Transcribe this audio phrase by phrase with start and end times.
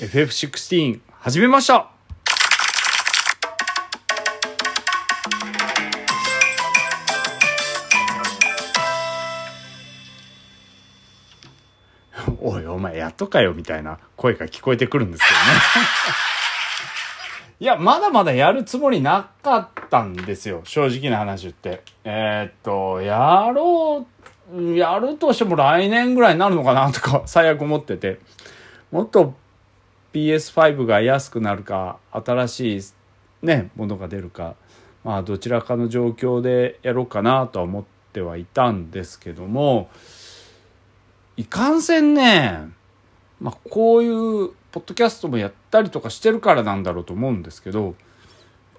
[0.00, 1.90] FF16 始めました
[12.40, 15.44] おいお前やっとかよみたいな声が聞こえてくるんですけどね
[17.60, 20.62] いや、まだまだやるつもりなかったんですよ。
[20.64, 21.84] 正直な話って。
[22.02, 24.04] えーっと、やろ
[24.52, 28.18] う、やるとしても来年ぐらいになるのかなとか最悪思ってて。
[28.90, 29.36] もっと
[30.12, 32.82] PS5 が安くなるか、新しい
[33.42, 34.54] ね、ものが出るか、
[35.04, 39.90] まあどちらかの状況でやろうかなとは思ってはいたんですけども、
[41.36, 42.68] いかんせんね、
[43.40, 47.94] まあこういうポッドキャストもやったりとかしてるからなんだろうと思うんですけど、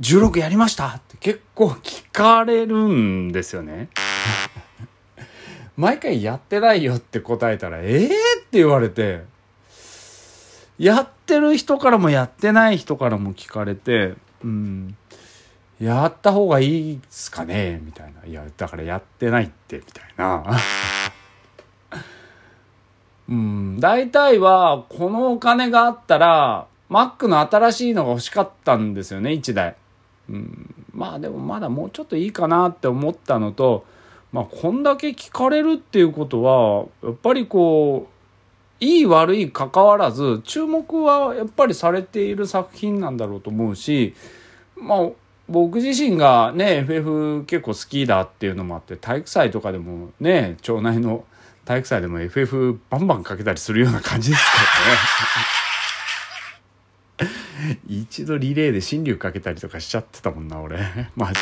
[0.00, 3.88] 16やりましたって結構聞かれるんですよね。
[5.76, 8.10] 毎回やってないよって答えたら、ええー、っ
[8.42, 9.22] て言われて、
[10.78, 14.96] やってる人からもやってない人からも聞かれて、うん、
[15.80, 18.26] やった方がいいっすかねみたいな。
[18.26, 20.44] いや、だからやってないって、みたいな。
[23.28, 29.76] うん、大体は、このお金があったら、Mac の新しいのが欲しかったんですよね、1台。
[30.30, 33.84] うん、まあでもまだもうちょっといいかなって思ったのと、
[34.32, 38.17] まあこんだけ聞かれるっていうことは、やっぱりこう、
[38.80, 44.14] いい悪い関わらず、注目はやっぱりされている作品なんだろうと思うし、
[44.76, 45.08] まあ
[45.48, 51.24] 僕自身がね、FF 結構好きだっていうのもあって、体育祭とかでもね、町内の
[51.64, 54.58] 体育祭でも FF バンバンかけたりするような感じですか
[57.24, 57.34] らね。
[57.88, 60.78] 一度リレーで新竜かけたりとかしちゃってたもんな、俺。
[61.16, 61.40] マジで。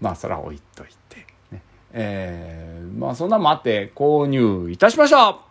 [0.00, 1.26] まあ、そら置いといて。
[1.50, 5.47] ね、えー、まあ、そんなもあって購入いたしました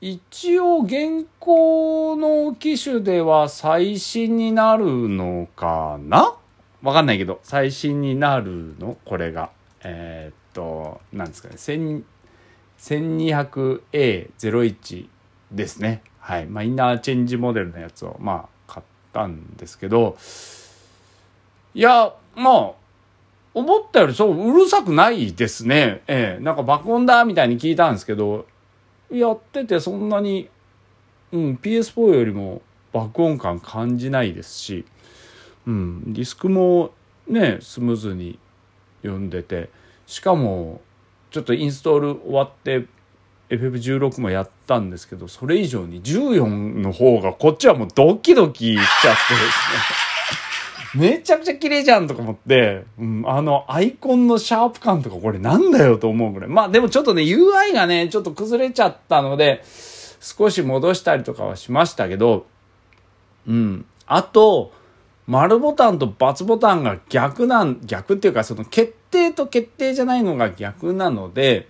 [0.00, 6.34] 一応現行の機種では最新になるのかな？
[6.82, 8.96] わかんないけど、最新になるの？
[9.04, 9.50] これが。
[9.82, 11.56] えー、っと、なんですかね。
[12.78, 15.06] 1200A01
[15.52, 16.02] ですね。
[16.18, 16.46] はい。
[16.46, 20.16] まあ、インナーチェンジモデルのやつを、まあ、買ったんですけど、
[21.74, 22.70] いや、まあ、
[23.52, 26.00] 思ったよりそう、うるさくないですね。
[26.06, 28.46] ええなんか爆音だみたいに聞いたんですけど、
[29.10, 30.48] やっててそんなに、
[31.32, 32.62] うん、PS4 よりも
[32.92, 34.84] 爆音感感じないですし、
[35.66, 36.92] うん、ディスクも
[37.26, 38.38] ね、スムーズに
[39.02, 39.70] 読んでて、
[40.06, 40.80] しかも、
[41.30, 42.86] ちょっとインストール終わって
[43.50, 46.46] FF16 もやったんですけど、それ以上に14
[46.80, 50.09] の方がこっちはもうドキドキしちゃってですね。
[50.94, 56.48] めちゃくちゃ綺麗じゃんとか思って、うん、あのアイコンのシャープ感とかこれなんだよと思うぐらい。
[56.48, 59.62] まあでもちょっとね UI がね、ちょっと崩れちゃったので、
[60.20, 62.46] 少し戻したりとかはしましたけど、
[63.46, 63.86] うん。
[64.06, 64.72] あと、
[65.26, 71.68] 丸ボタンと×ボタンが逆なん、逆っていうかその決定と決定じゃないのが逆なので、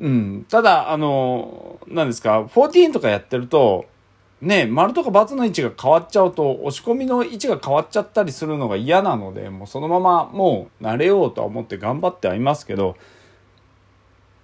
[0.00, 0.46] うん。
[0.48, 3.86] ただ、あの、何ですか、14とかやってると、
[4.40, 12.96] ね、丸とか×の位置が変わっちゃうと、押し込みの位置が変わっちゃったりするのが嫌なので、もうそのままもう慣れようとは思って頑張ってはいますけど、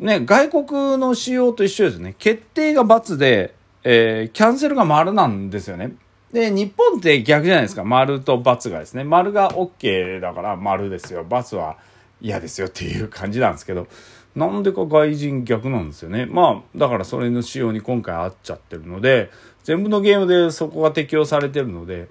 [0.01, 2.17] ね、外国の仕様と一緒ですね。
[2.19, 3.55] 決定が×で、
[3.85, 5.95] えー、キャンセルが丸なんですよね。
[6.33, 7.85] で、日本って逆じゃないですか。
[7.85, 9.05] 丸と×がですね。
[9.05, 11.25] 丸が OK だから丸ですよ。
[11.25, 11.77] ×は
[12.21, 13.87] 嫌ですよっていう感じなんですけど、
[14.35, 16.27] なんでか外人逆なんですよね。
[16.27, 19.31] まあ、だからそれの仕様に今回合っちゃってるので、
[19.63, 22.09] 全部のゲームでそこが適用されてるので、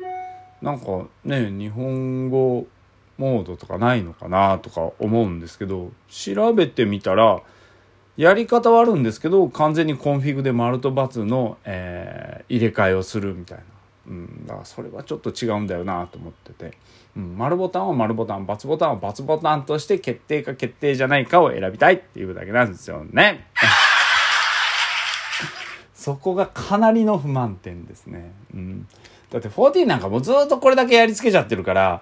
[0.61, 2.65] なんかね、日本語
[3.17, 7.41] モードとかないのかなとか思うんですけど、調べてみたら、
[8.15, 13.63] やり方はあるんですけど、完全にコンフィグで丸と×の、えー入れ替えをするみたいな。
[14.07, 16.77] うん、だからそれはちょっと違うんだよなと思ってて、
[17.15, 23.47] うん、丸ボタンは丸ボタン、×ボタンは×ボタンとして決定か決定じゃないかを選びたいっていうだけなんですよね。
[25.93, 28.33] そこがかなりの不満点ですね。
[28.53, 28.87] うん、
[29.29, 32.01] だって14なんかもうずっとこれだけやりつけちゃってるから、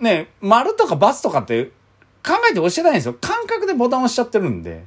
[0.00, 1.66] ね、丸とか×とかって
[2.26, 3.14] 考えて押してないんですよ。
[3.20, 4.84] 感覚でボタン押しちゃってるんで。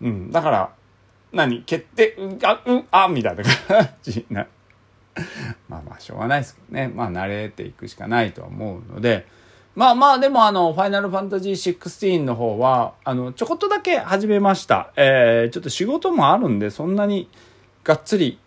[0.00, 0.72] うん、だから、
[1.32, 1.62] 何？
[1.62, 4.46] 決定、うん、あ、うん、あ、みたいな感じな。
[5.68, 6.92] まあまあ、しょうがないですけどね。
[6.94, 9.26] まあ、慣れていくしかないと思うので、
[9.74, 14.92] まあまあ、でもあの、ファイナルファンタジー16の方は、あの、ちょこっとだけ始めました。
[14.96, 17.28] えー、ちょっと仕事もあるんで、そんなに
[17.84, 18.38] がっつり、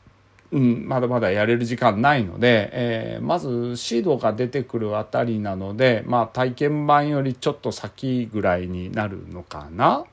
[0.51, 10.05] うん、まだまだやれる時間ないので、えー、まずシードが出てくるあたりなので、まあ体験版よりちょっと先ぐらいになるのかな。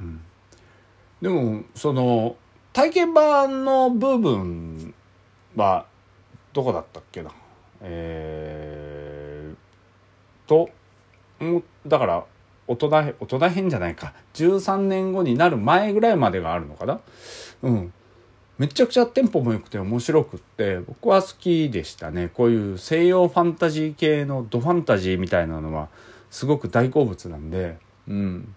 [0.00, 0.20] うん、
[1.20, 2.36] でも、その、
[2.72, 4.94] 体験版の部分
[5.56, 5.86] は
[6.52, 7.30] どこだったっけな。
[7.80, 10.70] えー、と
[11.86, 12.24] だから
[12.66, 14.14] 大人大人編じゃないか。
[14.34, 17.00] 13年後になる前ぐらいまでがあるのかな。
[17.62, 17.92] うん。
[18.58, 22.30] めちゃくちゃテンポも良くて面白くって僕は好きでしたね。
[22.32, 25.88] こういう西洋ファンタジー系のドファンタジーみたいなのは
[26.30, 27.78] すごく大好物なんで
[28.08, 28.54] うん。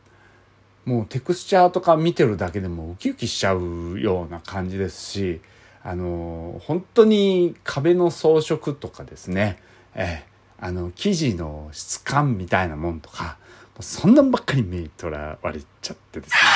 [0.86, 5.42] もうテクスチャーとか見てるだけでもウキウキしちゃうような感じですし
[5.88, 9.60] あの本当に壁の装飾とかですね。
[9.94, 10.26] え
[10.58, 13.38] あの生地の質感みたいなもんとか
[13.82, 16.40] そんなんばっかり目にとらわれちゃってですね。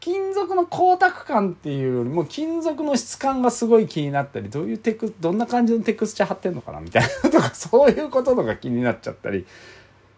[0.00, 9.46] 金属の光沢感っていうよりも金属の質感がすごい気になったりどういうテクどんな感じのテクスチャ貼ってんのかなみたいなとか そういうこととか気になっちゃったり。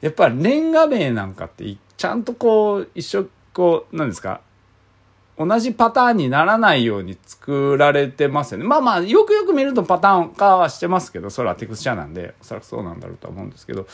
[0.00, 4.40] やっぱレンガ名なんかってちゃんとこう一緒こう何ですか
[5.38, 8.64] 同じパターンにならないように作られてますよね。
[8.64, 13.86] まあまあ、よくよく見るとパターン化はしてますけど、それはテクスチャーなんで、おそらくそうなんだろうとは思うんですけど、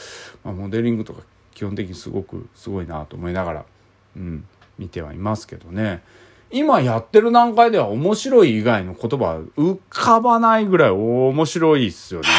[0.42, 1.20] まあ、モデリングとか
[1.52, 3.64] 基本的にすごくすごいなと思いながら、
[4.16, 4.46] うん、
[4.78, 6.02] 見てはいますけどね。
[6.50, 12.32] 今やってる段階では面白い以外の言葉浮かばないぐらい面白いっすよね、こ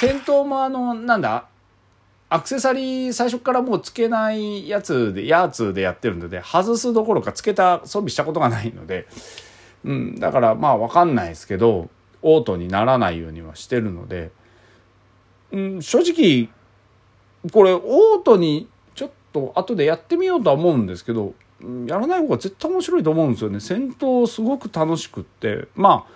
[0.00, 0.08] れ。
[0.10, 0.20] うん。
[0.20, 1.46] 戦闘もあの、なんだ
[2.32, 9.06] アクセサリー最初からもうつけないやつで、やつでやってるので、外すどころかつけた装備したことがないので、
[9.84, 11.90] うん、だからまあわかんないですけど、
[12.22, 14.30] オートにならないようにはしてるので、
[15.50, 16.48] うん、正直、
[17.52, 21.34] これオートにちょっと後でやってみようとは思うんですけど、
[21.86, 23.60] やらない方が絶対面白いと思うんですよね。
[23.60, 26.12] 戦闘すごく楽しくって、まあ、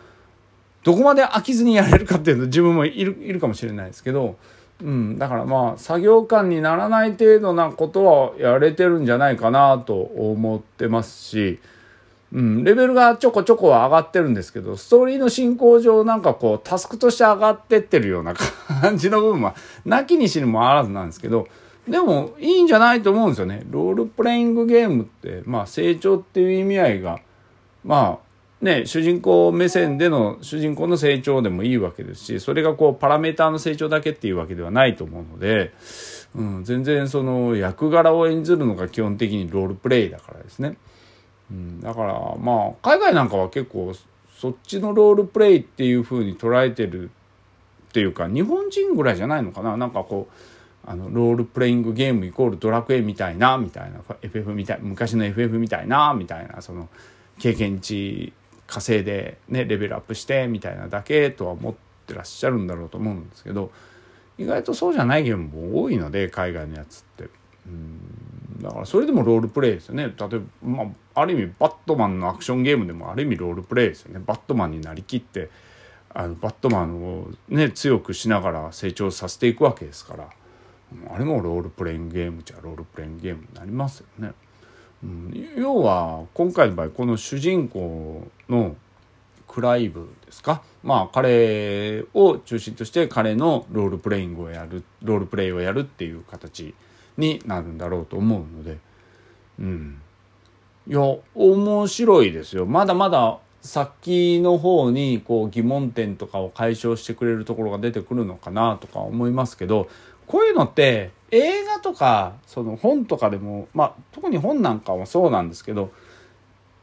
[0.83, 4.37] どこまで飽きずにやれるかっていうの自分もいるいるかもしれないですけど、
[4.83, 11.59] うん、だからまあ作業感にならない程度なことはやれてるんじゃないかなと思ってますし、
[12.33, 19.55] うん、レベルがちょこちょこは上がってるんですけどストーリーの進行上なんかこうタスクとして上がってってるような感じの部分は
[19.87, 21.49] なきにしにもあらずなんですけど
[21.89, 23.63] でもいいんじゃないと思うんですよね。
[23.71, 27.21] ロールプレイングゲームってまあ成長っていう意味合いが
[27.85, 28.26] まあ
[28.63, 35.75] ね、主人公目線での主人公の成長でもいいわけですしそれがこうパラメーターの成長だけっていうわけではないと思うので、
[36.35, 40.79] うん、全然その役柄を演じるのが基本的にロールプレイだからですね、
[41.51, 43.93] うん、だからまあ海外なんかは結構
[44.39, 47.11] そっちのロールプレイっていう風に捉えてる
[47.89, 49.77] っていうか日本人ぐらいじゃないのかな。
[49.77, 56.89] なんかこうあのロールプレイングゲームイコールドラクエみたいなみたいな FF みたい昔の FF みたいなみたいなその
[57.39, 58.33] 経験値
[58.67, 61.75] 稼いでねレベルアップしてみたいなだけとは思っ
[62.07, 63.71] てらっしゃるんだろうと思うんですけど
[64.39, 67.25] 意外とそうじゃないゲームも多いので海外のやつって。
[67.67, 68.27] うん
[68.61, 70.85] だからそれでもロールプレイですよね例えば、ま
[71.15, 75.51] あ、ある意味バットマンのアクションゲームでもある意味ロールプレイですよねバットマンになりきって
[76.11, 80.29] あのバットマンをね強くしながら成長させていくわけですから
[81.11, 84.33] あれもロールプレイングゲームじゃロールプレイングゲームになりますよね。
[85.57, 88.77] 要は今回の場合この主人公の
[89.49, 90.63] クライブですか？
[90.83, 96.75] まあ彼を中心として彼のロールプレイングをやるロールプレイをやるっていう形
[97.17, 98.79] になるんだろうと思うので。
[99.59, 100.01] うん。
[100.89, 101.01] いや
[101.35, 102.67] 面白いですよ。
[102.67, 109.89] まだまだ先の方にこう疑問点とかを解消してくれるところが出てくるのかなとか思いますけど
[110.27, 115.93] こういうのって映画とかその本とかでも、まあ、特に本なんかもそうなんですけど、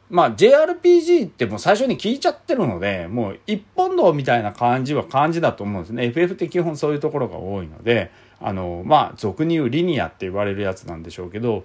[0.10, 6.06] まあ、JRPG ってもう最初に聞いちゃってるのでもう一本道みたいな感じは感じだと思うんですね。
[6.06, 11.64] FF って基本そういうところが多いのであのまあ俗に言うリニアって言われるやつなんでしょうけど、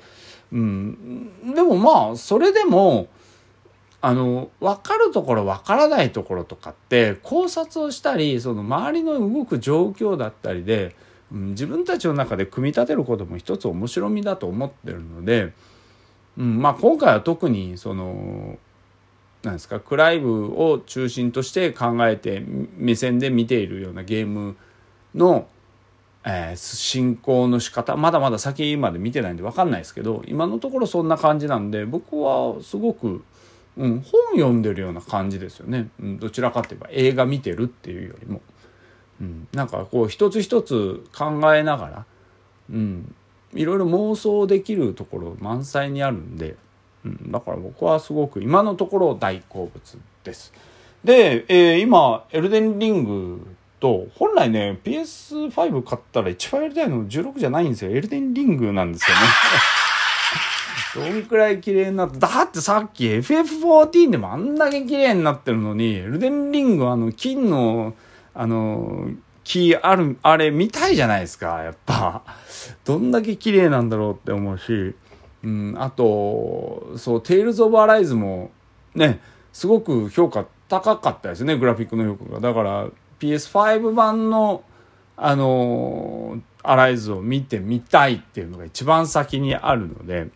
[0.52, 3.08] うん、でもまあそれでも
[4.00, 10.94] あの分かるところ分からないところとかって考察をしたりその周りの動く状況だったりで
[11.32, 15.52] うん、自分たちの中で組み立てることも一つ面白みだと思ってるので、
[16.38, 18.58] うんまあ、今回は特にその
[19.42, 22.42] なんですかクライブを中心として考えて
[22.76, 24.56] 目線で見ているようなゲーム
[25.14, 25.46] の、
[26.24, 33.22] えー、進行の仕方まだまだ先まで見てないんで分かんないですけど今のところそんな感じなんで僕はすごく、
[33.76, 38.40] うん、本読んでるような感じですよね、うん、どちらかといえば映画見てるっていうよりも。
[39.20, 42.04] うん、なんかこう一つ一つ考えながら、
[42.70, 43.14] うん、
[43.54, 46.56] いろいろ妄想できるところ満載にあるんで、
[47.04, 50.52] うん、だから僕はすごく今のところ大好物です。
[51.04, 53.46] で、えー、今、エルデンリング
[53.80, 57.92] と、本来ね、PS5 買ったら一番やりたいの16じゃないんですよ。
[57.92, 59.22] エルデンリングなんですよね。
[61.12, 67.94] どんくらい綺麗になって、だってさっき FF14 でもあんだけ綺麗になってるのに、エルデンリングあの金の、
[68.40, 69.10] あの、
[69.42, 72.22] 木ある、あれ見たいじゃないですか、やっぱ。
[72.86, 74.94] どんだけ綺麗なんだろうって思うし、
[75.42, 78.52] うん、あと、そう、テイルズ・オブ・アライズも
[78.94, 79.18] ね、
[79.52, 82.40] すごく評価高かったですね、グラフィックの評価が。
[82.40, 82.86] だから
[83.18, 84.62] PS5 版の、
[85.16, 90.28] あのアライズを見てみたいっていうのが一番先にあるので、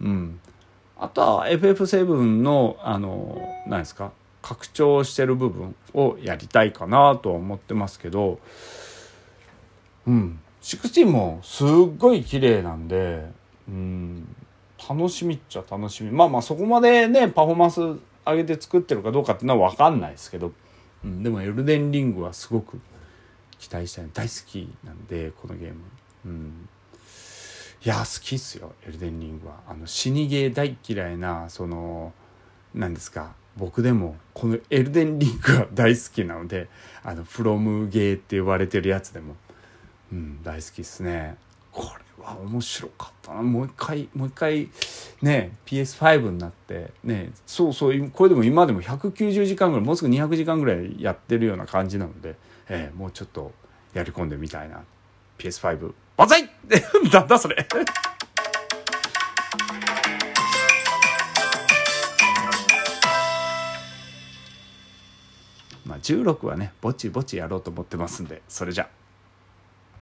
[0.00, 0.40] うん。
[0.98, 4.10] あとは FF7 の、あの何ですか、
[4.42, 8.38] 拡張してる部分をやりたいかなとは思ってますけど、
[10.06, 10.40] うん。
[10.62, 11.68] 16もすっ
[11.98, 13.26] ごい綺麗なんで、
[13.68, 14.36] うん、
[14.88, 16.10] 楽しみっちゃ楽しみ。
[16.10, 17.80] まあまあそこまでね、パフォーマンス
[18.26, 20.52] 上げて作ってるかどうかっていうのは分かんないですけど、
[21.04, 22.80] うん、でもエルデンリングはすごく
[23.58, 24.08] 期待したい。
[24.12, 25.76] 大好きなんでこのゲーム、
[26.26, 26.68] うん、
[27.84, 29.60] いや好きっすよエルデンリングは。
[29.68, 32.12] あの死にゲー大嫌いなその
[32.74, 36.68] 何ですか僕でもこのエルデンリングは大好きなので
[37.02, 39.36] あのフロムゲーって呼ばれてるやつでも、
[40.12, 41.36] うん、大好きっすね。
[41.72, 41.84] こ
[42.18, 43.42] れわ面白かったな。
[43.42, 44.68] もう一回もう一回
[45.22, 52.36] ね PS5 になってねそうそうこれでも今でも190時間ぐらいもうすぐ200時間ぐらいやってるような感じなので、
[52.68, 53.52] えー、もうちょっと
[53.94, 54.82] やり込んでみたいな。
[55.38, 56.50] PS5 万歳
[57.12, 57.66] なんだそれ。
[66.00, 68.84] 16はねぼちぼちやろうと思ってますんでそれじゃ。
[68.84, 68.99] あ